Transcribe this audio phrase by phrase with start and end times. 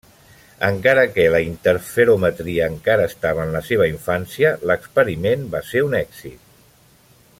[0.67, 6.51] Encara que la interferometria encara estava en la seva infància, l'experiment va ser un èxit.